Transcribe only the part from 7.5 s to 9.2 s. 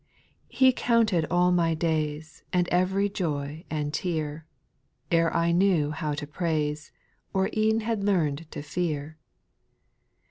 e'en had learn'd to fear.